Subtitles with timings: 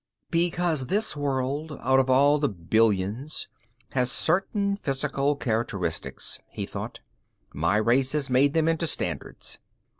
[0.31, 3.47] Because this world, out of all the billions,
[3.91, 7.01] has certain physical characteristics, he thought,
[7.53, 9.59] _my race has made them into standards.